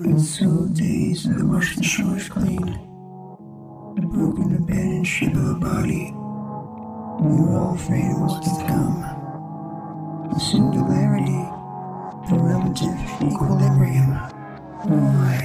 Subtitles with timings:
[0.00, 2.66] In slow days, the Russian shore shores clean.
[3.94, 6.10] The broken, abandoned ship of a body.
[7.20, 9.00] We were all afraid of what's to come.
[10.32, 11.46] The singularity,
[12.28, 14.18] the relative equilibrium.
[14.82, 15.43] Oh Why?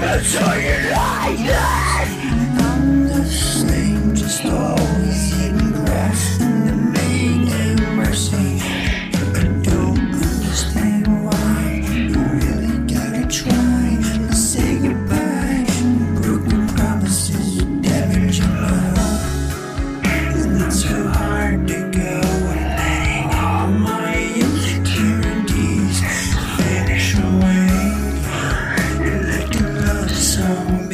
[0.00, 1.40] Until you like
[2.62, 5.07] I'm the same, just always
[30.48, 30.87] come.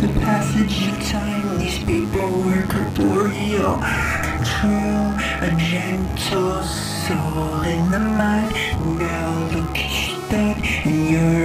[0.00, 3.78] The passage of time, these people were corporeal.
[4.50, 5.14] True,
[5.46, 8.52] a gentle soul in the mind.
[8.98, 11.37] Now look at that, and you're